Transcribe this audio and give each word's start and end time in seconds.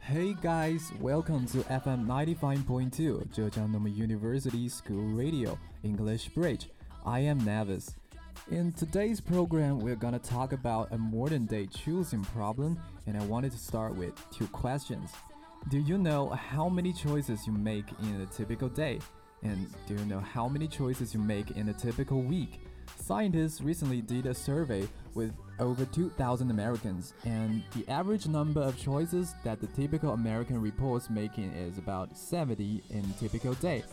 Hey 0.00 0.34
guys, 0.40 0.90
welcome 1.00 1.46
to 1.48 1.58
FM 1.64 2.06
95.2 2.06 3.28
Zhejiang 3.28 3.94
University 3.94 4.66
School 4.70 5.04
Radio 5.12 5.58
English 5.82 6.30
Bridge. 6.30 6.70
I 7.04 7.20
am 7.20 7.44
Navis. 7.44 7.94
In 8.50 8.72
today's 8.72 9.20
program, 9.20 9.80
we're 9.80 9.96
gonna 9.96 10.18
talk 10.18 10.54
about 10.54 10.90
a 10.92 10.96
modern 10.96 11.44
day 11.44 11.66
choosing 11.66 12.24
problem, 12.24 12.80
and 13.06 13.18
I 13.18 13.24
wanted 13.24 13.52
to 13.52 13.58
start 13.58 13.96
with 13.96 14.14
two 14.30 14.46
questions. 14.46 15.10
Do 15.66 15.78
you 15.78 15.98
know 15.98 16.30
how 16.30 16.68
many 16.70 16.94
choices 16.94 17.46
you 17.46 17.52
make 17.52 17.84
in 18.00 18.22
a 18.22 18.26
typical 18.26 18.70
day? 18.70 19.00
And 19.42 19.68
do 19.86 19.94
you 19.94 20.04
know 20.06 20.20
how 20.20 20.48
many 20.48 20.66
choices 20.66 21.12
you 21.12 21.20
make 21.20 21.50
in 21.50 21.68
a 21.68 21.74
typical 21.74 22.22
week? 22.22 22.60
Scientists 22.96 23.60
recently 23.60 24.00
did 24.00 24.24
a 24.24 24.34
survey 24.34 24.88
with 25.14 25.34
over 25.60 25.84
2,000 25.84 26.50
Americans, 26.50 27.12
and 27.24 27.62
the 27.76 27.86
average 27.90 28.26
number 28.26 28.62
of 28.62 28.78
choices 28.78 29.34
that 29.44 29.60
the 29.60 29.66
typical 29.68 30.14
American 30.14 30.60
reports 30.60 31.10
making 31.10 31.52
is 31.52 31.76
about 31.76 32.16
70 32.16 32.82
in 32.90 33.04
a 33.04 33.20
typical 33.20 33.52
day. 33.54 33.84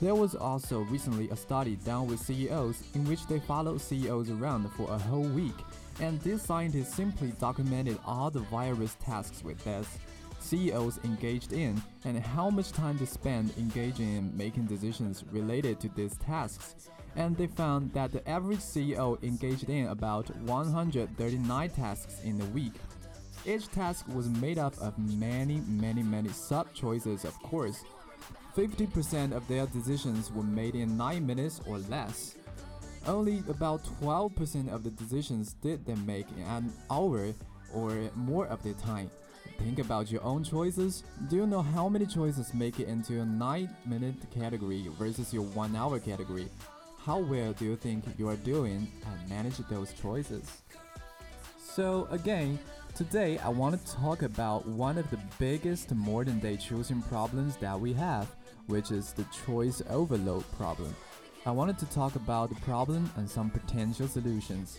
There 0.00 0.14
was 0.14 0.36
also 0.36 0.80
recently 0.82 1.30
a 1.30 1.36
study 1.36 1.76
done 1.84 2.06
with 2.06 2.20
CEOs 2.20 2.82
in 2.94 3.04
which 3.06 3.26
they 3.26 3.40
followed 3.40 3.80
CEOs 3.80 4.30
around 4.30 4.70
for 4.72 4.88
a 4.90 4.98
whole 4.98 5.22
week, 5.22 5.56
and 6.00 6.20
these 6.20 6.42
scientists 6.42 6.94
simply 6.94 7.32
documented 7.40 7.98
all 8.06 8.30
the 8.30 8.40
virus 8.40 8.96
tasks 9.04 9.42
with 9.42 9.62
this. 9.64 9.88
CEOs 10.44 11.00
engaged 11.04 11.52
in 11.52 11.82
and 12.04 12.18
how 12.18 12.50
much 12.50 12.72
time 12.72 12.98
they 12.98 13.06
spend 13.06 13.52
engaging 13.58 14.16
in 14.16 14.36
making 14.36 14.66
decisions 14.66 15.24
related 15.32 15.80
to 15.80 15.88
these 15.96 16.16
tasks. 16.18 16.90
And 17.16 17.36
they 17.36 17.46
found 17.46 17.92
that 17.94 18.12
the 18.12 18.28
average 18.28 18.58
CEO 18.58 19.22
engaged 19.22 19.70
in 19.70 19.88
about 19.88 20.28
139 20.40 21.70
tasks 21.70 22.20
in 22.24 22.40
a 22.40 22.44
week. 22.46 22.74
Each 23.46 23.68
task 23.68 24.06
was 24.08 24.28
made 24.28 24.58
up 24.58 24.76
of 24.78 24.98
many, 24.98 25.60
many, 25.66 26.02
many 26.02 26.30
sub 26.30 26.72
choices, 26.74 27.24
of 27.24 27.34
course. 27.42 27.84
50% 28.56 29.32
of 29.32 29.46
their 29.48 29.66
decisions 29.66 30.30
were 30.32 30.42
made 30.42 30.74
in 30.74 30.96
9 30.96 31.26
minutes 31.26 31.60
or 31.66 31.78
less. 31.78 32.36
Only 33.06 33.42
about 33.48 33.84
12% 34.00 34.72
of 34.72 34.82
the 34.82 34.90
decisions 34.90 35.54
did 35.54 35.84
they 35.84 35.94
make 35.94 36.26
in 36.36 36.42
an 36.44 36.72
hour 36.90 37.32
or 37.74 38.10
more 38.14 38.46
of 38.46 38.62
their 38.62 38.74
time. 38.74 39.10
Think 39.58 39.78
about 39.78 40.10
your 40.10 40.22
own 40.22 40.44
choices. 40.44 41.04
Do 41.28 41.36
you 41.36 41.46
know 41.46 41.62
how 41.62 41.88
many 41.88 42.06
choices 42.06 42.52
make 42.54 42.80
it 42.80 42.88
into 42.88 43.20
a 43.20 43.24
9 43.24 43.76
minute 43.86 44.16
category 44.32 44.88
versus 44.98 45.32
your 45.32 45.44
1 45.44 45.76
hour 45.76 45.98
category? 45.98 46.48
How 47.04 47.18
well 47.18 47.52
do 47.52 47.64
you 47.64 47.76
think 47.76 48.04
you 48.18 48.28
are 48.28 48.36
doing 48.36 48.88
at 49.06 49.28
managing 49.28 49.66
those 49.70 49.92
choices? 49.92 50.62
So, 51.58 52.06
again, 52.10 52.58
today 52.94 53.38
I 53.38 53.48
want 53.48 53.74
to 53.78 53.92
talk 53.96 54.22
about 54.22 54.66
one 54.66 54.96
of 54.96 55.10
the 55.10 55.18
biggest 55.38 55.94
modern 55.94 56.38
day 56.38 56.56
choosing 56.56 57.02
problems 57.02 57.56
that 57.56 57.78
we 57.78 57.92
have, 57.94 58.28
which 58.66 58.90
is 58.90 59.12
the 59.12 59.26
choice 59.44 59.82
overload 59.90 60.44
problem. 60.56 60.94
I 61.46 61.50
wanted 61.50 61.78
to 61.78 61.86
talk 61.86 62.14
about 62.14 62.48
the 62.48 62.60
problem 62.62 63.10
and 63.16 63.28
some 63.28 63.50
potential 63.50 64.08
solutions. 64.08 64.78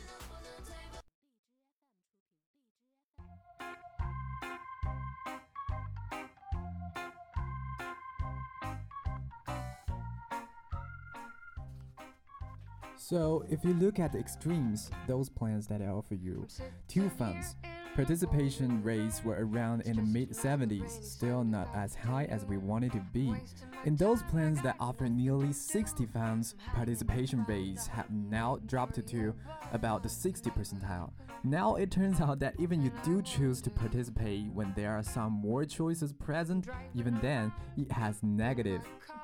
So, 13.08 13.46
if 13.52 13.64
you 13.64 13.76
look 13.76 14.00
at 14.00 14.14
the 14.14 14.18
extremes, 14.18 14.90
those 15.06 15.30
plans 15.30 15.68
that 15.68 15.80
I 15.80 15.90
offer 15.90 16.16
you, 16.16 16.48
two 16.88 17.08
funds, 17.08 17.56
participation 17.96 18.84
rates 18.84 19.24
were 19.24 19.38
around 19.40 19.82
in 19.84 19.96
the 19.96 20.02
mid 20.02 20.32
70s, 20.32 21.02
still 21.02 21.46
not 21.46 21.74
as 21.74 21.96
high 21.96 22.26
as 22.26 22.44
we 22.44 22.58
wanted 22.58 22.92
to 22.92 23.00
be. 23.14 23.34
In 23.86 23.96
those 23.96 24.22
plans 24.24 24.62
that 24.64 24.76
offer 24.82 25.08
nearly 25.08 25.54
60 25.54 26.06
funds, 26.08 26.56
participation 26.74 27.46
rates 27.48 27.88
have 27.88 28.10
now 28.12 28.60
dropped 28.66 28.96
to 29.08 29.34
about 29.72 30.04
the 30.04 30.10
60 30.10 30.50
percentile. 30.50 31.12
Now 31.46 31.76
it 31.76 31.90
turns 31.90 32.20
out 32.20 32.40
that 32.40 32.56
even 32.60 32.82
you 32.82 32.92
do 33.04 33.22
choose 33.22 33.62
to 33.62 33.70
participate 33.70 34.52
when 34.52 34.74
there 34.76 34.92
are 34.92 35.04
some 35.04 35.32
more 35.32 35.64
choices 35.64 36.12
present, 36.12 36.68
even 36.96 37.18
then 37.22 37.54
it 37.78 37.92
has 37.92 38.22
negative 38.24 38.82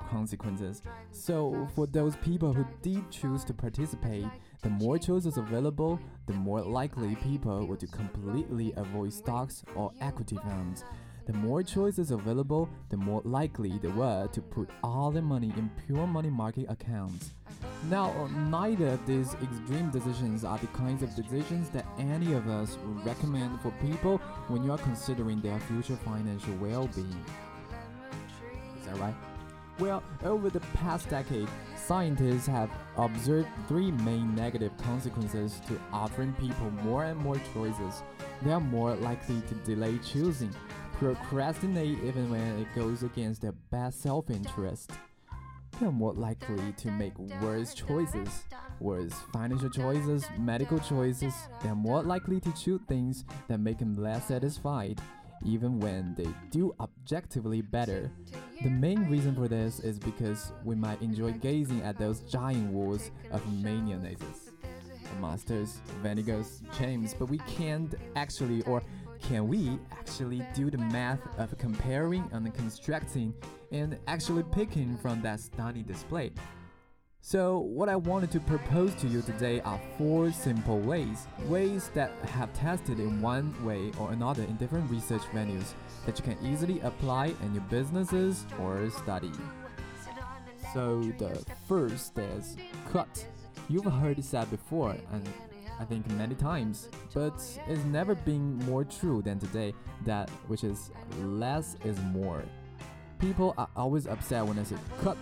consequences. 0.09 0.82
So 1.12 1.68
for 1.76 1.88
those 1.88 2.16
people 2.18 2.53
who 2.53 2.66
did 2.82 3.09
choose 3.12 3.44
to 3.46 3.53
participate, 3.53 4.28
the 4.61 4.69
more 4.69 4.99
choices 4.99 5.38
available, 5.38 5.99
the 6.27 6.33
more 6.33 6.61
likely 6.61 7.16
people 7.16 7.66
were 7.66 7.77
to 7.77 7.88
completely 7.88 8.73
avoid 8.77 9.11
stocks 9.11 9.63
or 9.75 9.91
equity 10.01 10.38
funds. 10.38 10.83
The 11.25 11.33
more 11.33 11.63
choices 11.63 12.11
available, 12.11 12.69
the 12.89 12.97
more 12.97 13.22
likely 13.23 13.79
they 13.79 13.88
were 13.88 14.27
to 14.27 14.41
put 14.41 14.69
all 14.83 15.11
their 15.11 15.22
money 15.23 15.51
in 15.57 15.72
pure 15.85 16.05
money 16.05 16.29
market 16.29 16.66
accounts. 16.69 17.33
Now, 17.89 18.27
neither 18.49 18.89
of 18.89 19.05
these 19.07 19.33
extreme 19.35 19.89
decisions 19.89 20.44
are 20.44 20.57
the 20.59 20.67
kinds 20.67 21.01
of 21.01 21.16
decisions 21.16 21.69
that 21.69 21.85
any 21.97 22.33
of 22.33 22.47
us 22.47 22.78
would 22.85 23.05
recommend 23.05 23.61
for 23.61 23.72
people 23.81 24.17
when 24.47 24.63
you 24.63 24.72
are 24.72 24.78
considering 24.78 25.41
their 25.41 25.59
future 25.61 25.95
financial 25.95 26.53
well 26.55 26.88
being. 26.88 27.25
Is 28.79 28.85
that 28.85 28.97
right? 28.97 29.16
Well, 29.80 30.04
over 30.24 30.50
the 30.50 30.59
past 30.76 31.09
decade, 31.09 31.50
scientists 31.76 32.46
have 32.46 32.70
observed 32.98 33.48
three 33.68 33.92
main 33.92 34.36
negative 34.36 34.72
consequences 34.78 35.59
to 35.68 35.80
offering 35.92 36.34
people 36.34 36.70
more 36.84 37.06
and 37.06 37.18
more 37.20 37.40
choices. 37.54 38.04
They 38.44 38.52
are 38.52 38.59
more 38.59 38.96
likely 38.96 39.42
to 39.42 39.56
delay 39.66 39.98
choosing, 40.00 40.54
procrastinate 40.94 41.98
even 42.04 42.30
when 42.30 42.59
it 42.59 42.68
goes 42.76 43.02
against 43.02 43.42
their 43.42 43.54
best 43.72 44.02
self 44.02 44.30
interest. 44.30 44.92
They 45.80 45.88
are 45.88 45.92
more 45.92 46.14
likely 46.14 46.74
to 46.74 46.92
make 46.92 47.18
worse 47.42 47.74
choices, 47.74 48.44
worse 48.80 49.14
financial 49.34 49.70
choices, 49.70 50.26
medical 50.38 50.78
choices. 50.78 51.34
They 51.64 51.70
are 51.70 51.76
more 51.76 52.03
likely 52.03 52.40
to 52.42 52.52
choose 52.53 52.82
things 52.88 53.26
that 53.48 53.59
make 53.59 53.80
them 53.80 53.96
less 53.96 54.28
satisfied, 54.28 55.02
even 55.44 55.80
when 55.80 56.14
they 56.16 56.28
do 56.52 56.76
objectively 56.80 57.62
better. 57.62 58.12
The 58.63 58.69
main 58.69 59.09
reason 59.09 59.33
for 59.33 59.47
this 59.47 59.79
is 59.79 59.97
because 59.97 60.51
we 60.63 60.75
might 60.75 61.01
enjoy 61.01 61.31
gazing 61.31 61.81
at 61.81 61.97
those 61.97 62.19
giant 62.19 62.72
walls 62.72 63.09
of 63.31 63.41
mayonnaises, 63.45 64.51
masters, 65.19 65.79
vinegars, 66.03 66.61
James, 66.77 67.16
but 67.17 67.25
we 67.25 67.39
can't 67.39 67.95
actually, 68.16 68.61
or 68.63 68.83
can 69.19 69.47
we 69.47 69.79
actually 69.91 70.45
do 70.53 70.69
the 70.69 70.77
math 70.77 71.22
of 71.39 71.57
comparing 71.57 72.29
and 72.33 72.53
constructing 72.53 73.33
and 73.72 73.97
actually 74.05 74.44
picking 74.44 74.95
from 74.95 75.23
that 75.23 75.39
stunning 75.39 75.83
display? 75.83 76.31
So, 77.24 77.59
what 77.59 77.88
I 77.88 77.96
wanted 77.96 78.32
to 78.32 78.40
propose 78.40 78.96
to 78.96 79.08
you 79.08 79.22
today 79.22 79.62
are 79.62 79.80
four 79.96 80.32
simple 80.32 80.80
ways, 80.80 81.28
ways 81.46 81.92
that 81.94 82.12
have 82.24 82.52
tested 82.54 83.00
in 83.00 83.22
one 83.22 83.54
way 83.64 83.92
or 84.00 84.12
another 84.12 84.42
in 84.42 84.56
different 84.56 84.90
research 84.90 85.22
venues 85.32 85.76
that 86.08 86.18
you 86.18 86.26
can 86.26 86.44
easily 86.44 86.80
apply 86.80 87.28
in 87.44 87.54
your 87.54 87.64
businesses 87.70 88.48
or 88.59 88.90
study. 88.90 89.32
So, 90.74 91.02
the 91.20 91.46
first 91.68 92.18
is 92.18 92.58
cut. 92.92 93.28
You've 93.70 93.86
heard 93.86 94.18
it 94.18 94.26
said 94.26 94.50
before, 94.50 94.98
and 95.12 95.30
I 95.80 95.86
think 95.86 96.09
many 96.14 96.34
times, 96.34 96.90
but 97.14 97.36
it's 97.68 97.86
never 97.86 98.16
been 98.16 98.58
more 98.66 98.84
true 98.84 99.22
than 99.22 99.38
today, 99.38 99.76
that 100.06 100.28
which 100.48 100.64
is 100.64 100.90
less 101.20 101.78
is 101.86 102.00
more. 102.00 102.44
People 103.20 103.53
are 103.59 103.70
always 103.76 104.08
upset 104.08 104.44
when 104.44 104.58
I 104.58 104.64
say 104.64 104.76
cut. 105.03 105.17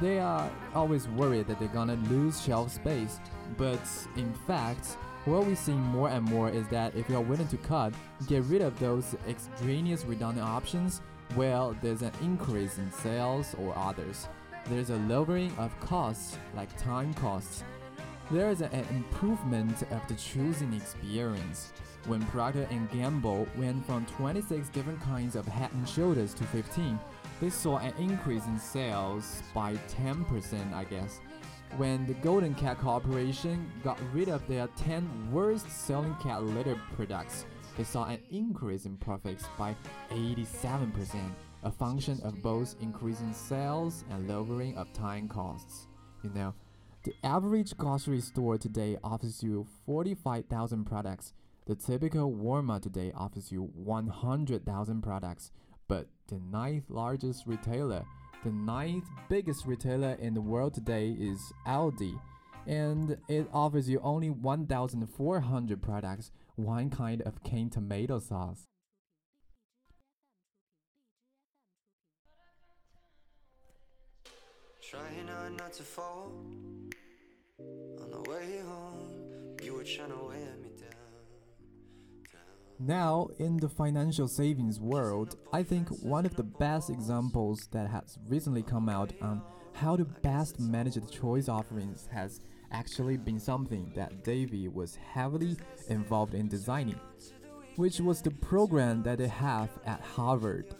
They 0.00 0.18
are 0.18 0.50
always 0.74 1.08
worried 1.08 1.46
that 1.48 1.58
they're 1.58 1.68
gonna 1.68 1.98
lose 2.08 2.42
shelf 2.42 2.72
space. 2.72 3.20
But 3.56 3.80
in 4.16 4.32
fact, 4.46 4.96
what 5.24 5.46
we 5.46 5.54
see 5.54 5.72
more 5.72 6.08
and 6.08 6.24
more 6.24 6.50
is 6.50 6.66
that 6.68 6.94
if 6.94 7.08
you're 7.08 7.20
willing 7.20 7.48
to 7.48 7.56
cut, 7.58 7.94
get 8.26 8.44
rid 8.44 8.62
of 8.62 8.78
those 8.78 9.14
extraneous 9.28 10.04
redundant 10.04 10.46
options, 10.46 11.00
well, 11.36 11.76
there's 11.82 12.02
an 12.02 12.12
increase 12.22 12.78
in 12.78 12.90
sales 12.92 13.54
or 13.58 13.76
others. 13.76 14.28
There's 14.66 14.90
a 14.90 14.96
lowering 14.96 15.52
of 15.58 15.78
costs, 15.80 16.38
like 16.54 16.76
time 16.78 17.12
costs. 17.14 17.64
There 18.30 18.50
is 18.50 18.62
an 18.62 18.86
improvement 18.90 19.82
of 19.90 20.06
the 20.08 20.14
choosing 20.14 20.72
experience. 20.72 21.72
When 22.06 22.22
Procter 22.26 22.66
& 22.80 22.92
Gamble 22.92 23.46
went 23.56 23.84
from 23.86 24.06
26 24.06 24.68
different 24.70 25.00
kinds 25.02 25.36
of 25.36 25.46
head 25.46 25.72
and 25.72 25.88
shoulders 25.88 26.34
to 26.34 26.44
15, 26.44 26.98
they 27.40 27.50
saw 27.50 27.78
an 27.78 27.92
increase 27.98 28.46
in 28.46 28.58
sales 28.58 29.42
by 29.54 29.74
10%, 29.88 30.72
I 30.72 30.84
guess. 30.84 31.20
When 31.76 32.06
the 32.06 32.14
Golden 32.14 32.54
Cat 32.54 32.78
Corporation 32.78 33.70
got 33.82 33.98
rid 34.12 34.28
of 34.28 34.46
their 34.46 34.68
10 34.76 35.32
worst 35.32 35.68
selling 35.70 36.14
cat 36.22 36.42
litter 36.44 36.78
products, 36.94 37.46
they 37.76 37.84
saw 37.84 38.04
an 38.04 38.20
increase 38.30 38.86
in 38.86 38.96
profits 38.96 39.44
by 39.58 39.74
87%. 40.10 41.34
a 41.64 41.70
function 41.70 42.20
of 42.22 42.42
both 42.42 42.76
increasing 42.80 43.32
sales 43.32 44.04
and 44.10 44.28
lowering 44.28 44.74
uptime 44.74 45.28
costs. 45.28 45.88
You 46.22 46.30
know, 46.34 46.54
the 47.04 47.14
average 47.24 47.76
grocery 47.76 48.20
store 48.20 48.58
today 48.58 48.98
offers 49.02 49.42
you 49.42 49.66
45,000 49.86 50.84
products. 50.84 51.32
The 51.66 51.74
typical 51.74 52.30
Walmart 52.32 52.82
today 52.82 53.12
offers 53.16 53.50
you 53.50 53.70
100,000 53.74 55.02
products. 55.02 55.50
But 55.88 56.08
the 56.28 56.40
ninth 56.50 56.84
largest 56.88 57.46
retailer, 57.46 58.04
the 58.44 58.50
ninth 58.50 59.04
biggest 59.28 59.66
retailer 59.66 60.16
in 60.20 60.34
the 60.34 60.40
world 60.40 60.74
today 60.74 61.16
is 61.18 61.52
Aldi, 61.66 62.18
and 62.66 63.16
it 63.28 63.48
offers 63.52 63.88
you 63.88 64.00
only 64.02 64.30
1,400 64.30 65.82
products, 65.82 66.30
one 66.56 66.90
kind 66.90 67.22
of 67.22 67.42
canned 67.42 67.72
tomato 67.72 68.18
sauce. 68.18 68.64
Trying 74.90 75.26
not 75.56 75.72
to 75.74 75.82
fall. 75.82 76.32
On 77.58 78.10
the 78.10 78.30
way 78.30 78.60
home, 78.66 79.56
you 79.62 79.74
were 79.74 79.84
trying 79.84 80.10
to 80.10 80.16
down. 80.16 80.63
Now, 82.80 83.28
in 83.38 83.56
the 83.56 83.68
financial 83.68 84.26
savings 84.26 84.80
world, 84.80 85.36
I 85.52 85.62
think 85.62 85.88
one 86.02 86.26
of 86.26 86.34
the 86.34 86.42
best 86.42 86.90
examples 86.90 87.68
that 87.70 87.88
has 87.88 88.18
recently 88.28 88.62
come 88.62 88.88
out 88.88 89.12
on 89.22 89.42
how 89.74 89.96
to 89.96 90.04
best 90.04 90.58
manage 90.58 90.94
the 90.94 91.00
choice 91.02 91.48
offerings 91.48 92.08
has 92.12 92.40
actually 92.72 93.16
been 93.16 93.38
something 93.38 93.92
that 93.94 94.24
Davy 94.24 94.66
was 94.66 94.96
heavily 94.96 95.56
involved 95.88 96.34
in 96.34 96.48
designing, 96.48 96.98
which 97.76 98.00
was 98.00 98.20
the 98.20 98.32
program 98.32 99.04
that 99.04 99.18
they 99.18 99.28
have 99.28 99.70
at 99.86 100.00
Harvard. 100.00 100.74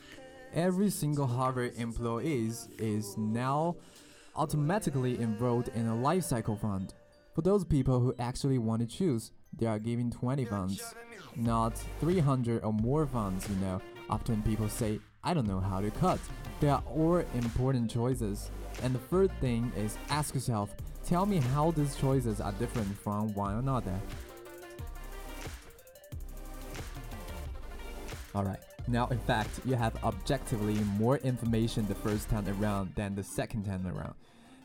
Every 0.53 0.91
single 0.91 1.27
Harvard 1.27 1.75
employee 1.77 2.51
is 2.79 3.17
now 3.17 3.77
automatically 4.35 5.21
enrolled 5.21 5.69
in 5.69 5.87
a 5.87 5.97
life 5.97 6.25
cycle 6.25 6.57
fund. 6.57 6.93
For 7.35 7.43
those 7.43 7.65
people 7.65 8.01
who 8.01 8.15
actually 8.19 8.59
want 8.59 8.81
to 8.83 8.87
choose, 8.87 9.33
they 9.59 9.67
are 9.67 9.79
giving 9.79 10.11
20 10.11 10.45
funds, 10.45 10.95
not 11.37 11.77
300 12.01 12.65
or 12.65 12.73
more 12.73 13.07
funds, 13.07 13.49
you 13.49 13.57
know. 13.57 13.81
Often 14.11 14.43
people 14.43 14.69
say, 14.69 15.01
I 15.23 15.33
don't 15.33 15.49
know 15.49 15.61
how 15.61 15.81
to 15.81 15.91
cut. 15.91 16.19
They 16.61 16.69
are 16.69 16.83
all 16.87 17.25
important 17.35 17.91
choices. 17.91 18.51
And 18.83 18.95
the 18.95 18.99
third 18.99 19.31
thing 19.41 19.73
is 19.77 19.97
ask 20.11 20.35
yourself, 20.35 20.75
tell 21.05 21.27
me 21.27 21.39
how 21.39 21.71
these 21.71 21.97
choices 21.97 22.41
are 22.41 22.53
different 22.53 22.97
from 22.99 23.33
one 23.35 23.57
another. 23.57 23.95
Alright, 28.35 28.61
now 28.89 29.07
in 29.09 29.19
fact, 29.21 29.61
you 29.65 29.77
have 29.77 30.03
objectively 30.03 30.75
more 30.99 31.19
information 31.19 31.87
the 31.87 31.95
first 31.95 32.29
time 32.29 32.49
around 32.61 32.93
than 32.97 33.15
the 33.15 33.23
second 33.23 33.65
time 33.65 33.87
around. 33.87 34.15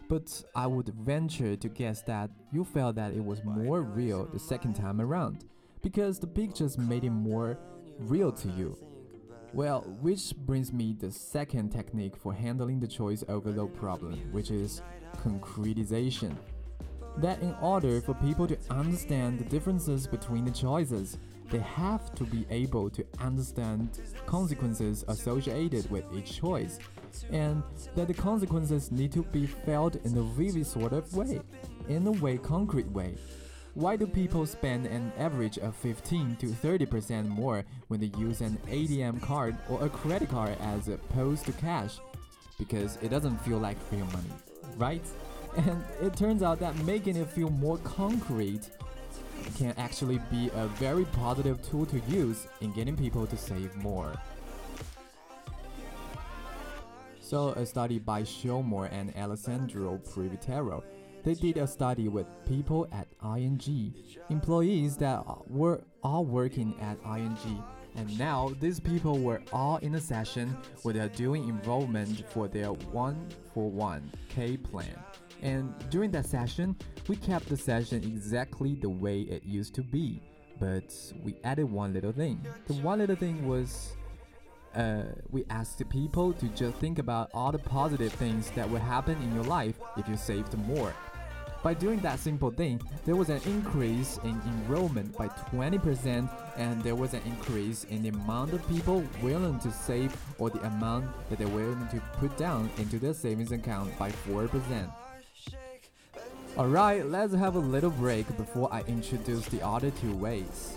But 0.09 0.43
I 0.55 0.65
would 0.67 0.89
venture 0.89 1.55
to 1.55 1.69
guess 1.69 2.01
that 2.01 2.31
you 2.51 2.65
felt 2.65 2.95
that 2.95 3.13
it 3.13 3.23
was 3.23 3.43
more 3.45 3.83
real 3.83 4.25
the 4.25 4.39
second 4.39 4.73
time 4.73 4.99
around, 4.99 5.45
because 5.83 6.19
the 6.19 6.27
pictures 6.27 6.77
made 6.77 7.03
it 7.03 7.11
more 7.11 7.59
real 7.99 8.31
to 8.31 8.49
you. 8.49 8.75
Well, 9.53 9.81
which 10.01 10.35
brings 10.35 10.73
me 10.73 10.95
the 10.99 11.11
second 11.11 11.69
technique 11.69 12.15
for 12.15 12.33
handling 12.33 12.79
the 12.79 12.87
choice 12.87 13.23
overload 13.29 13.75
problem, 13.75 14.19
which 14.31 14.49
is 14.49 14.81
concretization. 15.17 16.35
That 17.17 17.41
in 17.41 17.55
order 17.61 18.01
for 18.01 18.15
people 18.15 18.47
to 18.47 18.57
understand 18.71 19.39
the 19.39 19.45
differences 19.45 20.07
between 20.07 20.43
the 20.43 20.51
choices, 20.51 21.19
they 21.51 21.59
have 21.59 22.15
to 22.15 22.23
be 22.23 22.47
able 22.49 22.89
to 22.91 23.05
understand 23.19 23.99
consequences 24.25 25.05
associated 25.07 25.89
with 25.91 26.05
each 26.15 26.39
choice, 26.39 26.79
and 27.31 27.63
that 27.95 28.07
the 28.07 28.13
consequences 28.13 28.91
need 28.91 29.11
to 29.11 29.23
be 29.23 29.45
felt 29.45 29.95
in 30.05 30.17
a 30.17 30.21
vivid 30.21 30.65
sort 30.65 30.93
of 30.93 31.13
way, 31.15 31.41
in 31.87 32.05
a 32.07 32.11
way 32.11 32.37
concrete 32.37 32.89
way. 32.91 33.15
Why 33.75 33.95
do 33.95 34.07
people 34.07 34.45
spend 34.45 34.87
an 34.87 35.11
average 35.17 35.57
of 35.59 35.75
15 35.75 36.35
to 36.37 36.47
30% 36.47 37.27
more 37.27 37.63
when 37.87 37.99
they 37.99 38.11
use 38.17 38.41
an 38.41 38.57
ATM 38.67 39.21
card 39.21 39.55
or 39.69 39.85
a 39.85 39.89
credit 39.89 40.29
card 40.29 40.57
as 40.59 40.87
opposed 40.87 41.45
to 41.45 41.51
cash? 41.53 41.99
Because 42.57 42.97
it 43.01 43.09
doesn't 43.09 43.37
feel 43.41 43.57
like 43.57 43.77
real 43.91 44.05
money, 44.07 44.31
right? 44.77 45.03
And 45.57 45.83
it 45.99 46.15
turns 46.15 46.43
out 46.43 46.59
that 46.59 46.75
making 46.85 47.15
it 47.15 47.27
feel 47.27 47.49
more 47.49 47.79
concrete 47.79 48.69
can 49.57 49.73
actually 49.77 50.19
be 50.29 50.51
a 50.53 50.67
very 50.67 51.05
positive 51.05 51.61
tool 51.67 51.85
to 51.87 51.99
use 52.07 52.47
in 52.61 52.71
getting 52.73 52.95
people 52.95 53.25
to 53.25 53.37
save 53.37 53.75
more. 53.77 54.13
So, 57.29 57.49
a 57.49 57.63
study 57.63 57.99
by 57.99 58.23
Shlomo 58.23 58.91
and 58.91 59.15
Alessandro 59.15 59.99
Previtero, 59.99 60.81
they 61.23 61.35
did 61.35 61.57
a 61.57 61.67
study 61.67 62.07
with 62.07 62.25
people 62.47 62.87
at 62.91 63.07
ING, 63.23 63.93
employees 64.31 64.97
that 64.97 65.23
were 65.47 65.83
all 66.01 66.25
working 66.25 66.73
at 66.81 66.97
ING, 67.05 67.63
and 67.95 68.17
now 68.17 68.49
these 68.59 68.79
people 68.79 69.19
were 69.19 69.43
all 69.53 69.77
in 69.77 69.93
a 69.93 70.01
session 70.01 70.57
where 70.81 70.95
they 70.95 71.01
are 71.01 71.09
doing 71.09 71.47
enrollment 71.47 72.27
for 72.31 72.47
their 72.47 72.69
one 72.73 73.27
for 73.53 73.69
one 73.69 74.11
K 74.29 74.57
plan. 74.57 74.97
And 75.43 75.71
during 75.91 76.09
that 76.13 76.25
session, 76.25 76.75
we 77.07 77.15
kept 77.15 77.47
the 77.47 77.57
session 77.57 78.03
exactly 78.03 78.73
the 78.73 78.89
way 78.89 79.21
it 79.21 79.43
used 79.43 79.75
to 79.75 79.83
be, 79.83 80.19
but 80.59 80.91
we 81.23 81.35
added 81.43 81.69
one 81.69 81.93
little 81.93 82.11
thing. 82.11 82.43
The 82.65 82.73
one 82.73 82.97
little 82.97 83.15
thing 83.15 83.47
was 83.47 83.91
uh, 84.75 85.03
we 85.31 85.45
asked 85.49 85.87
people 85.89 86.33
to 86.33 86.47
just 86.49 86.75
think 86.77 86.99
about 86.99 87.29
all 87.33 87.51
the 87.51 87.59
positive 87.59 88.13
things 88.13 88.51
that 88.51 88.69
would 88.69 88.81
happen 88.81 89.21
in 89.21 89.33
your 89.33 89.43
life 89.43 89.75
if 89.97 90.07
you 90.07 90.17
saved 90.17 90.57
more. 90.59 90.93
By 91.61 91.73
doing 91.73 91.99
that 91.99 92.19
simple 92.19 92.51
thing, 92.51 92.79
there 93.05 93.17
was 93.17 93.27
an 93.27 93.41
increase 93.45 94.17
in 94.23 94.39
enrollment 94.47 95.17
by 95.17 95.27
20%, 95.27 96.29
and 96.55 96.81
there 96.83 96.95
was 96.95 97.13
an 97.13 97.21
increase 97.25 97.83
in 97.85 98.01
the 98.01 98.09
amount 98.09 98.53
of 98.53 98.65
people 98.69 99.03
willing 99.21 99.59
to 99.59 99.71
save 99.71 100.15
or 100.37 100.49
the 100.49 100.65
amount 100.65 101.07
that 101.29 101.37
they're 101.37 101.49
willing 101.49 101.85
to 101.89 101.99
put 102.17 102.37
down 102.37 102.69
into 102.77 102.97
their 102.97 103.13
savings 103.13 103.51
account 103.51 103.97
by 103.99 104.09
4%. 104.09 104.89
Alright, 106.57 107.05
let's 107.07 107.33
have 107.33 107.55
a 107.55 107.59
little 107.59 107.91
break 107.91 108.25
before 108.37 108.73
I 108.73 108.81
introduce 108.81 109.45
the 109.47 109.61
other 109.61 109.91
two 109.91 110.15
ways. 110.15 110.75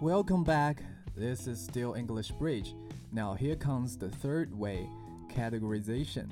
Welcome 0.00 0.44
back. 0.44 0.82
This 1.14 1.46
is 1.46 1.60
still 1.60 1.92
English 1.92 2.30
Bridge. 2.30 2.74
Now 3.12 3.34
here 3.34 3.54
comes 3.54 3.98
the 3.98 4.08
third 4.08 4.58
way, 4.58 4.88
categorization. 5.30 6.30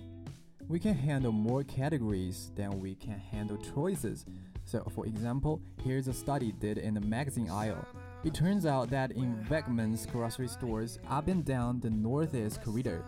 We 0.68 0.78
can 0.78 0.94
handle 0.94 1.32
more 1.32 1.64
categories 1.64 2.50
than 2.54 2.80
we 2.80 2.94
can 2.94 3.18
handle 3.18 3.58
choices. 3.58 4.24
So 4.68 4.86
for 4.94 5.06
example, 5.06 5.62
here's 5.82 6.08
a 6.08 6.12
study 6.12 6.52
did 6.52 6.76
in 6.76 6.92
the 6.92 7.00
magazine 7.00 7.48
aisle. 7.48 7.82
It 8.22 8.34
turns 8.34 8.66
out 8.66 8.90
that 8.90 9.12
in 9.12 9.42
Wegmans 9.48 10.12
grocery 10.12 10.48
stores 10.48 10.98
up 11.08 11.28
and 11.28 11.42
down 11.42 11.80
the 11.80 11.88
Northeast 11.88 12.62
corridor, 12.62 13.02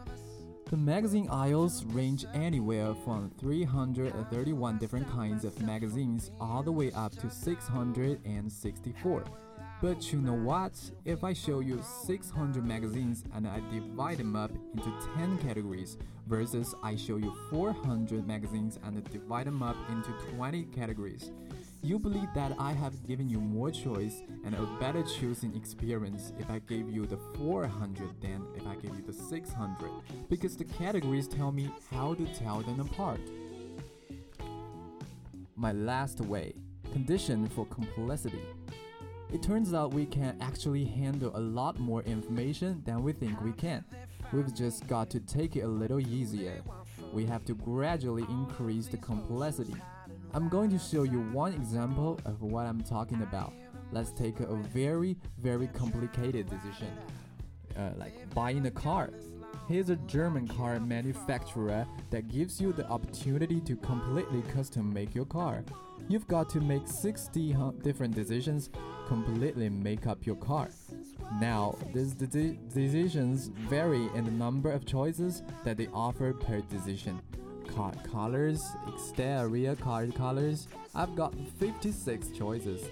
the 0.70 0.78
magazine 0.78 1.28
aisles 1.30 1.84
range 1.84 2.24
anywhere 2.32 2.94
from 3.04 3.30
331 3.38 4.78
different 4.78 5.06
kinds 5.10 5.44
of 5.44 5.60
magazines 5.60 6.30
all 6.40 6.62
the 6.62 6.72
way 6.72 6.92
up 6.92 7.12
to 7.16 7.28
664. 7.28 9.24
But 9.80 10.12
you 10.12 10.20
know 10.20 10.34
what? 10.34 10.78
If 11.06 11.24
I 11.24 11.32
show 11.32 11.60
you 11.60 11.82
600 12.04 12.66
magazines 12.66 13.24
and 13.34 13.48
I 13.48 13.60
divide 13.72 14.18
them 14.18 14.36
up 14.36 14.50
into 14.74 14.92
10 15.16 15.38
categories 15.38 15.96
versus 16.26 16.74
I 16.82 16.96
show 16.96 17.16
you 17.16 17.34
400 17.48 18.26
magazines 18.26 18.78
and 18.84 19.02
divide 19.10 19.46
them 19.46 19.62
up 19.62 19.76
into 19.90 20.10
20 20.36 20.64
categories, 20.64 21.30
you 21.82 21.98
believe 21.98 22.28
that 22.34 22.52
I 22.58 22.72
have 22.72 23.06
given 23.06 23.30
you 23.30 23.40
more 23.40 23.70
choice 23.70 24.22
and 24.44 24.54
a 24.54 24.66
better 24.78 25.02
choosing 25.02 25.56
experience 25.56 26.34
if 26.38 26.50
I 26.50 26.58
gave 26.58 26.90
you 26.90 27.06
the 27.06 27.16
400 27.38 28.20
than 28.20 28.46
if 28.54 28.66
I 28.66 28.74
gave 28.74 28.94
you 28.94 29.02
the 29.02 29.14
600 29.14 29.90
because 30.28 30.58
the 30.58 30.64
categories 30.64 31.26
tell 31.26 31.52
me 31.52 31.70
how 31.90 32.12
to 32.12 32.26
tell 32.34 32.60
them 32.60 32.80
apart. 32.80 33.20
My 35.56 35.72
last 35.72 36.20
way, 36.20 36.52
condition 36.92 37.48
for 37.48 37.64
complexity. 37.64 38.42
It 39.32 39.44
turns 39.44 39.72
out 39.72 39.94
we 39.94 40.06
can 40.06 40.36
actually 40.40 40.84
handle 40.84 41.30
a 41.36 41.38
lot 41.38 41.78
more 41.78 42.02
information 42.02 42.82
than 42.84 43.04
we 43.04 43.12
think 43.12 43.40
we 43.40 43.52
can. 43.52 43.84
We've 44.32 44.52
just 44.52 44.88
got 44.88 45.08
to 45.10 45.20
take 45.20 45.54
it 45.54 45.60
a 45.60 45.68
little 45.68 46.00
easier. 46.00 46.62
We 47.12 47.26
have 47.26 47.44
to 47.44 47.54
gradually 47.54 48.24
increase 48.28 48.88
the 48.88 48.96
complexity. 48.96 49.76
I'm 50.34 50.48
going 50.48 50.70
to 50.70 50.78
show 50.78 51.04
you 51.04 51.20
one 51.20 51.52
example 51.52 52.18
of 52.24 52.42
what 52.42 52.66
I'm 52.66 52.82
talking 52.82 53.22
about. 53.22 53.52
Let's 53.92 54.10
take 54.10 54.40
a 54.40 54.54
very, 54.54 55.16
very 55.38 55.68
complicated 55.68 56.48
decision, 56.50 56.92
uh, 57.76 57.90
like 57.96 58.34
buying 58.34 58.66
a 58.66 58.70
car. 58.70 59.10
Here's 59.68 59.90
a 59.90 59.96
German 59.96 60.48
car 60.48 60.80
manufacturer 60.80 61.86
that 62.10 62.28
gives 62.28 62.60
you 62.60 62.72
the 62.72 62.88
opportunity 62.88 63.60
to 63.60 63.76
completely 63.76 64.42
custom 64.52 64.92
make 64.92 65.14
your 65.14 65.24
car. 65.24 65.64
You've 66.08 66.26
got 66.26 66.48
to 66.50 66.60
make 66.60 66.88
60 66.88 67.54
different 67.82 68.14
decisions, 68.14 68.70
completely 69.10 69.68
make 69.68 70.06
up 70.06 70.24
your 70.24 70.36
car. 70.36 70.68
Now, 71.40 71.76
these 71.92 72.12
de 72.14 72.26
decisions 72.72 73.48
vary 73.68 74.08
in 74.14 74.24
the 74.24 74.30
number 74.30 74.70
of 74.70 74.86
choices 74.86 75.42
that 75.64 75.76
they 75.76 75.88
offer 75.92 76.32
per 76.32 76.60
decision. 76.76 77.20
Car 77.74 77.92
colors, 78.12 78.62
exterior 78.86 79.74
car 79.74 80.06
colors, 80.06 80.68
I've 80.94 81.16
got 81.16 81.34
56 81.58 82.30
choices. 82.30 82.88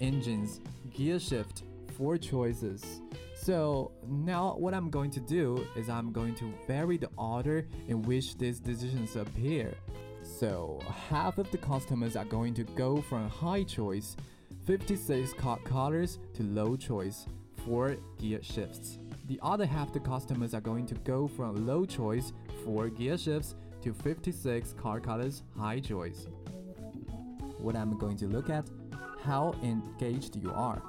Engines, 0.00 0.60
gear 0.92 1.20
shift, 1.20 1.62
4 1.96 2.18
choices. 2.18 3.00
So 3.36 3.92
now 4.08 4.56
what 4.56 4.74
I'm 4.74 4.90
going 4.90 5.12
to 5.12 5.20
do 5.20 5.64
is 5.76 5.88
I'm 5.88 6.10
going 6.10 6.34
to 6.42 6.52
vary 6.66 6.98
the 6.98 7.10
order 7.16 7.68
in 7.86 8.02
which 8.02 8.36
these 8.38 8.58
decisions 8.58 9.14
appear. 9.14 9.72
So 10.22 10.80
half 11.08 11.38
of 11.38 11.48
the 11.52 11.58
customers 11.58 12.16
are 12.16 12.24
going 12.24 12.54
to 12.54 12.64
go 12.64 13.00
from 13.02 13.28
high 13.28 13.62
choice, 13.62 14.16
56 14.70 15.32
car 15.32 15.58
colors 15.64 16.20
to 16.32 16.44
low 16.44 16.76
choice, 16.76 17.26
4 17.66 17.96
gear 18.20 18.38
shifts. 18.40 19.00
The 19.26 19.40
other 19.42 19.66
half 19.66 19.92
the 19.92 19.98
customers 19.98 20.54
are 20.54 20.60
going 20.60 20.86
to 20.86 20.94
go 20.94 21.26
from 21.26 21.66
low 21.66 21.84
choice, 21.84 22.32
4 22.64 22.88
gear 22.90 23.18
shifts 23.18 23.56
to 23.82 23.92
56 23.92 24.74
car 24.74 25.00
colors, 25.00 25.42
high 25.58 25.80
choice. 25.80 26.28
What 27.58 27.74
I'm 27.74 27.98
going 27.98 28.16
to 28.18 28.26
look 28.28 28.48
at, 28.48 28.70
how 29.24 29.56
engaged 29.64 30.36
you 30.36 30.52
are. 30.54 30.80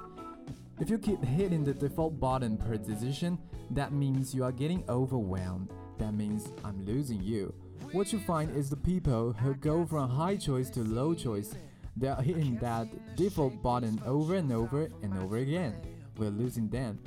If 0.78 0.88
you 0.88 0.96
keep 0.96 1.24
hitting 1.24 1.64
the 1.64 1.74
default 1.74 2.20
button 2.20 2.56
per 2.56 2.76
decision, 2.76 3.36
that 3.72 3.92
means 3.92 4.32
you 4.32 4.44
are 4.44 4.52
getting 4.52 4.84
overwhelmed. 4.88 5.72
That 5.98 6.14
means 6.14 6.52
I'm 6.64 6.86
losing 6.86 7.20
you. 7.20 7.52
What 7.90 8.12
you 8.12 8.20
find 8.20 8.56
is 8.56 8.70
the 8.70 8.76
people 8.76 9.32
who 9.32 9.54
go 9.56 9.84
from 9.84 10.08
high 10.08 10.36
choice 10.36 10.70
to 10.70 10.84
low 10.84 11.14
choice, 11.14 11.56
they 11.96 12.08
are 12.08 12.22
hitting 12.22 12.56
that 12.58 12.88
default 13.16 13.62
button 13.62 14.00
over 14.06 14.36
and 14.36 14.52
over 14.52 14.88
and 15.02 15.18
over 15.18 15.36
again. 15.36 15.74
We're 16.16 16.30
losing 16.30 16.68
them. 16.68 16.98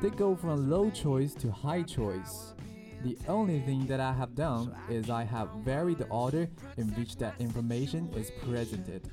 They 0.00 0.10
go 0.10 0.36
from 0.36 0.70
low 0.70 0.90
choice 0.90 1.34
to 1.34 1.50
high 1.50 1.82
choice. 1.82 2.54
The 3.02 3.16
only 3.28 3.60
thing 3.60 3.86
that 3.86 4.00
I 4.00 4.12
have 4.12 4.34
done 4.34 4.74
is 4.88 5.10
I 5.10 5.24
have 5.24 5.48
varied 5.64 5.98
the 5.98 6.06
order 6.06 6.48
in 6.76 6.88
which 6.94 7.16
that 7.16 7.40
information 7.40 8.08
is 8.14 8.30
presented. 8.44 9.10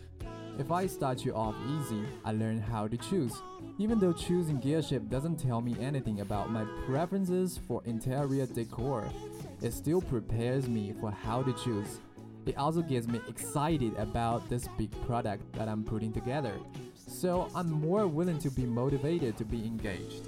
If 0.58 0.72
I 0.72 0.88
start 0.88 1.26
you 1.26 1.36
off 1.36 1.56
easy, 1.68 2.04
I 2.24 2.32
learn 2.32 2.60
how 2.60 2.88
to 2.88 2.98
choose. 2.98 3.42
Even 3.78 4.00
though 4.00 4.14
choosing 4.14 4.60
gear 4.60 4.82
shift 4.82 5.10
doesn't 5.10 5.38
tell 5.38 5.60
me 5.60 5.76
anything 5.80 6.22
about 6.22 6.50
my 6.50 6.66
preferences 6.86 7.60
for 7.68 7.84
interior 7.86 8.46
decor, 8.46 9.08
it 9.62 9.74
still 9.74 10.02
prepares 10.02 10.68
me 10.68 10.94
for 11.00 11.12
how 11.12 11.44
to 11.44 11.54
choose. 11.64 12.00
It 12.46 12.58
also 12.58 12.82
gets 12.82 13.08
me 13.08 13.20
excited 13.28 13.96
about 13.98 14.48
this 14.50 14.68
big 14.78 14.92
product 15.06 15.52
that 15.54 15.68
I'm 15.68 15.84
putting 15.84 16.14
together. 16.14 16.54
So 16.96 17.50
I'm 17.56 17.72
more 17.72 18.08
willing 18.08 18.40
to 18.40 18.52
be 18.52 18.66
motivated 18.66 19.36
to 19.38 19.46
be 19.46 19.66
engaged. 19.66 20.28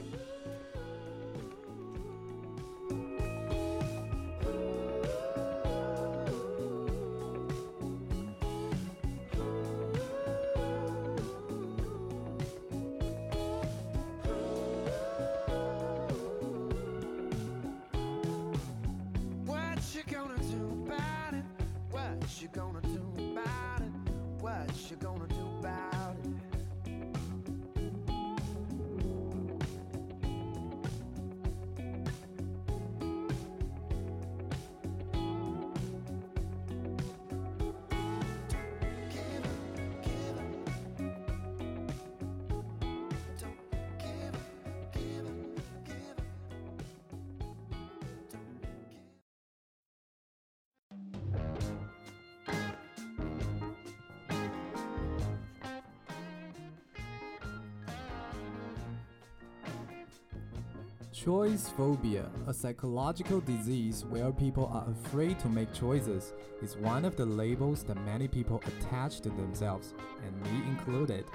Choice 61.26 61.68
phobia, 61.70 62.30
a 62.46 62.54
psychological 62.54 63.42
disease 63.42 64.06
where 64.06 64.32
people 64.32 64.68
are 64.72 64.86
afraid 64.92 65.40
to 65.40 65.50
make 65.50 65.74
choices, 65.74 66.34
is 66.62 66.78
one 66.78 67.06
of 67.06 67.16
the 67.16 67.26
labels 67.26 67.82
that 67.86 68.06
many 68.06 68.28
people 68.28 68.62
attach 68.68 69.22
to 69.22 69.30
themselves, 69.30 69.96
and 70.24 70.42
me 70.44 70.70
included. 70.70 71.26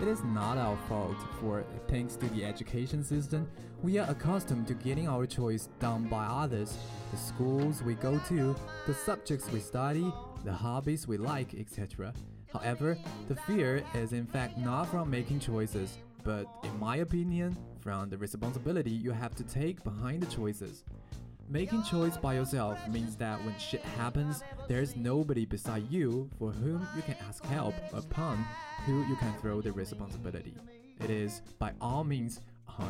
It 0.00 0.08
is 0.08 0.24
not 0.24 0.56
our 0.56 0.78
fault, 0.88 1.16
for 1.38 1.66
thanks 1.86 2.16
to 2.16 2.26
the 2.30 2.46
education 2.46 3.04
system, 3.04 3.46
we 3.82 3.98
are 3.98 4.10
accustomed 4.10 4.68
to 4.68 4.74
getting 4.74 5.06
our 5.06 5.26
choice 5.26 5.68
done 5.80 6.04
by 6.04 6.24
others. 6.24 6.78
The 7.10 7.18
schools 7.18 7.82
we 7.82 7.94
go 7.94 8.18
to, 8.28 8.56
the 8.86 8.94
subjects 8.94 9.52
we 9.52 9.60
study, 9.60 10.10
the 10.46 10.52
hobbies 10.52 11.06
we 11.06 11.18
like, 11.18 11.52
etc. 11.52 12.14
However, 12.50 12.96
the 13.28 13.36
fear 13.36 13.84
is 13.94 14.14
in 14.14 14.26
fact 14.26 14.56
not 14.56 14.88
from 14.88 15.10
making 15.10 15.40
choices, 15.40 15.98
but 16.26 16.46
in 16.64 16.78
my 16.78 16.96
opinion, 16.96 17.56
from 17.80 18.10
the 18.10 18.18
responsibility 18.18 18.90
you 18.90 19.12
have 19.12 19.34
to 19.36 19.44
take 19.44 19.82
behind 19.84 20.22
the 20.22 20.26
choices. 20.26 20.84
Making 21.48 21.84
choice 21.84 22.16
by 22.16 22.34
yourself 22.34 22.76
means 22.88 23.14
that 23.16 23.42
when 23.44 23.56
shit 23.58 23.82
happens, 23.82 24.42
there's 24.66 24.96
nobody 24.96 25.46
beside 25.46 25.88
you 25.88 26.28
for 26.36 26.50
whom 26.50 26.84
you 26.96 27.02
can 27.02 27.14
ask 27.28 27.44
help 27.44 27.74
upon 27.94 28.44
who 28.84 29.06
you 29.06 29.14
can 29.14 29.32
throw 29.40 29.60
the 29.60 29.70
responsibility. 29.70 30.56
It 31.00 31.10
is 31.10 31.42
by 31.60 31.72
all 31.80 32.02
means 32.02 32.40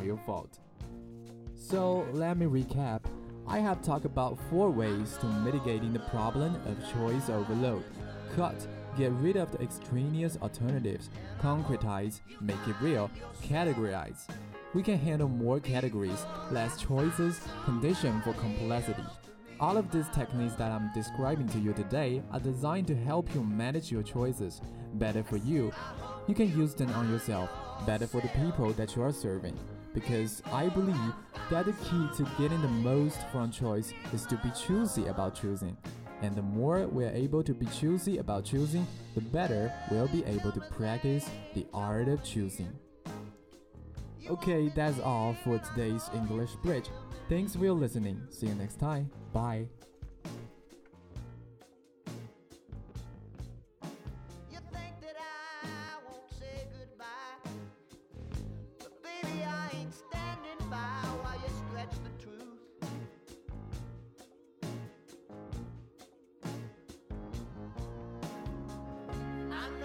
your 0.03 0.17
fault. 0.27 0.59
So 1.55 2.07
let 2.13 2.37
me 2.37 2.47
recap. 2.47 3.03
I 3.47 3.59
have 3.59 3.83
talked 3.83 4.05
about 4.05 4.39
four 4.51 4.71
ways 4.71 5.17
to 5.21 5.27
mitigating 5.27 5.93
the 5.93 6.01
problem 6.01 6.57
of 6.67 6.93
choice 6.93 7.29
overload. 7.29 7.85
Cut, 8.35 8.67
get 8.97 9.13
rid 9.13 9.37
of 9.37 9.53
the 9.53 9.61
extraneous 9.63 10.39
alternatives. 10.43 11.11
Concretize, 11.41 12.21
make 12.41 12.57
it 12.67 12.77
real. 12.81 13.11
Categorize. 13.43 14.27
We 14.75 14.83
can 14.83 14.99
handle 14.99 15.29
more 15.29 15.61
categories, 15.61 16.27
less 16.51 16.81
choices, 16.81 17.41
condition 17.65 18.21
for 18.23 18.33
complexity. 18.35 19.05
All 19.59 19.79
of 19.79 19.91
these 19.91 20.09
techniques 20.11 20.55
that 20.57 20.71
I'm 20.71 20.91
describing 20.93 21.49
to 21.49 21.59
you 21.59 21.73
today 21.73 22.23
are 22.31 22.41
designed 22.41 22.87
to 22.89 22.95
help 22.95 23.35
you 23.35 23.43
manage 23.43 23.91
your 23.91 24.03
choices 24.03 24.61
better 24.95 25.23
for 25.23 25.39
you. 25.39 25.73
You 26.27 26.35
can 26.35 26.57
use 26.57 26.75
them 26.75 26.91
on 26.91 27.11
yourself, 27.11 27.49
better 27.87 28.07
for 28.07 28.21
the 28.21 28.29
people 28.29 28.73
that 28.75 28.95
you 28.95 29.03
are 29.03 29.13
serving. 29.13 29.59
Because 29.95 30.43
I 30.53 30.69
believe 30.69 31.15
that 31.51 31.65
the 31.65 31.73
key 31.73 32.07
to 32.17 32.31
getting 32.39 32.61
the 32.61 32.69
most 32.69 33.19
from 33.33 33.51
choice 33.51 33.95
is 34.13 34.27
to 34.27 34.37
be 34.37 34.51
choosy 34.51 35.07
about 35.07 35.35
choosing. 35.35 35.75
And 36.23 36.35
the 36.35 36.43
more 36.43 36.87
we're 36.87 37.11
able 37.11 37.43
to 37.43 37.53
be 37.53 37.67
choosy 37.67 38.19
about 38.19 38.45
choosing, 38.45 38.87
the 39.15 39.21
better 39.21 39.73
we'll 39.91 40.09
be 40.09 40.25
able 40.25 40.53
to 40.53 40.61
practice 40.61 41.29
the 41.55 41.67
art 41.75 42.09
of 42.09 42.25
choosing. 42.25 42.73
Okay, 44.29 44.69
that's 44.75 44.99
all 45.01 45.37
for 45.45 45.59
today's 45.59 46.11
English 46.15 46.51
Bridge. 46.63 46.89
Thanks 47.29 47.55
for 47.55 47.71
listening. 47.73 48.23
See 48.31 48.47
you 48.47 48.55
next 48.55 48.81
time. 48.81 49.11
Bye. 49.33 49.69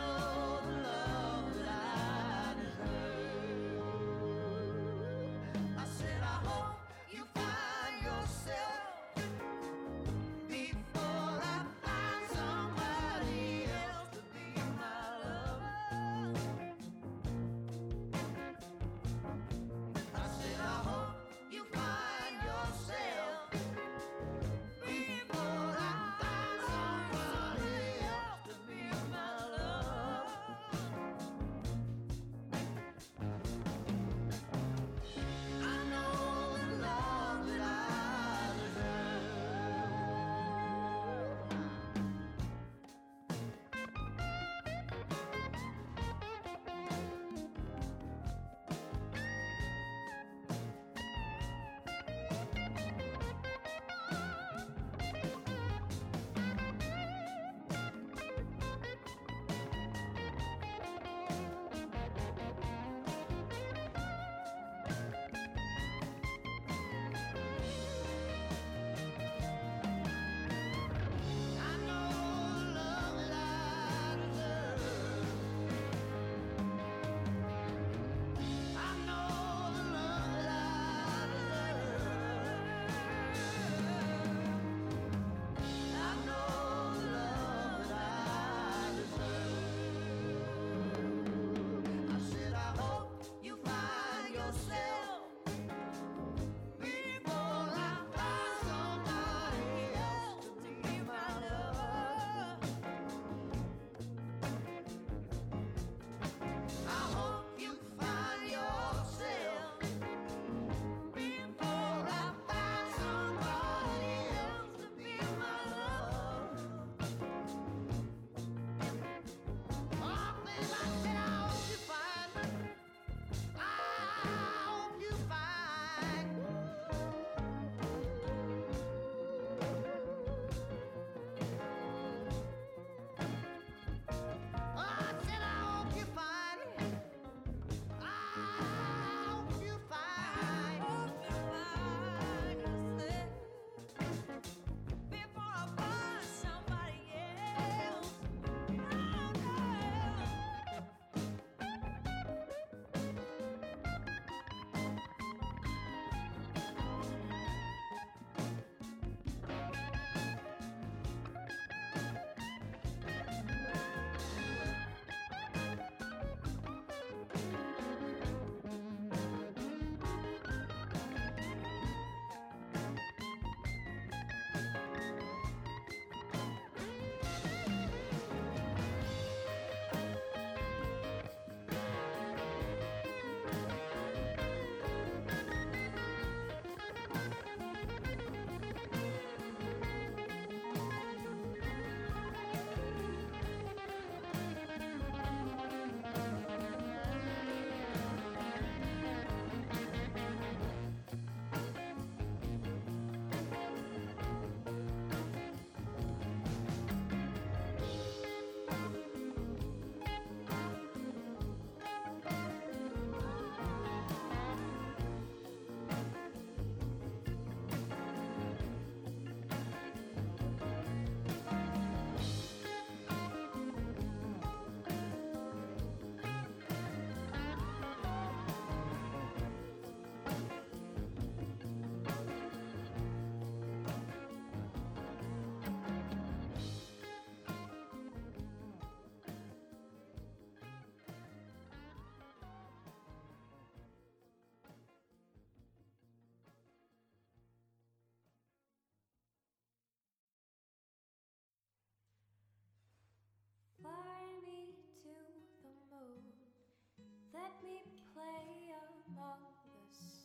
I 0.01 0.31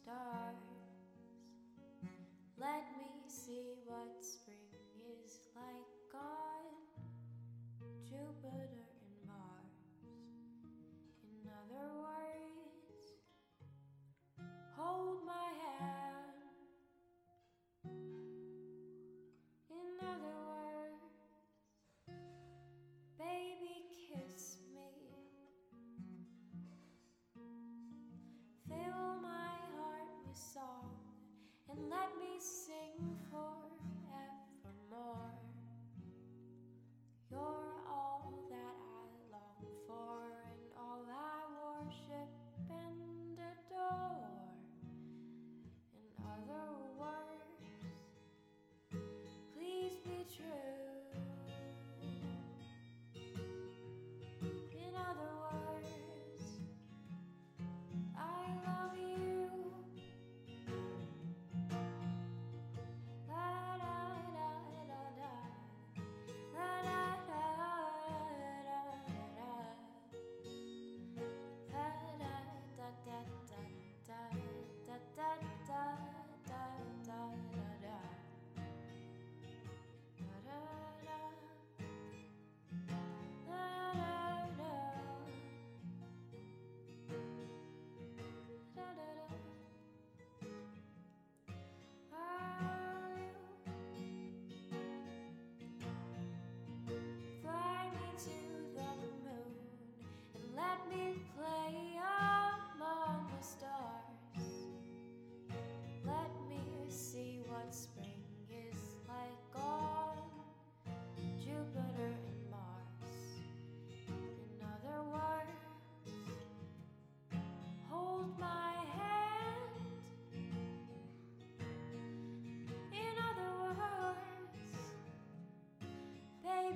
stars. 0.07 0.62
Let 2.57 2.85
me 2.97 3.25
see 3.29 3.75
what's 3.85 4.36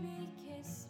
make 0.02 0.36
kiss 0.44 0.89